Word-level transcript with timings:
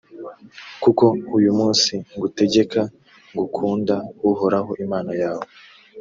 kuko 0.83 1.05
uyu 1.37 1.51
munsi 1.59 1.93
ngutegeka 2.15 2.81
gukunda 3.37 3.95
uhoraho 4.29 4.71
imana 4.85 5.11
yawe, 5.21 5.45